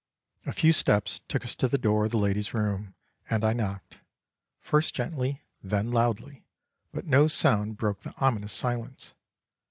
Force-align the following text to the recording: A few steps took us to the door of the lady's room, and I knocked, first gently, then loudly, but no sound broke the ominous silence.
A 0.47 0.51
few 0.51 0.73
steps 0.73 1.21
took 1.27 1.45
us 1.45 1.53
to 1.57 1.67
the 1.67 1.77
door 1.77 2.05
of 2.05 2.09
the 2.09 2.17
lady's 2.17 2.55
room, 2.55 2.95
and 3.29 3.45
I 3.45 3.53
knocked, 3.53 3.99
first 4.59 4.95
gently, 4.95 5.43
then 5.61 5.91
loudly, 5.91 6.43
but 6.91 7.05
no 7.05 7.27
sound 7.27 7.77
broke 7.77 8.01
the 8.01 8.15
ominous 8.17 8.51
silence. 8.51 9.13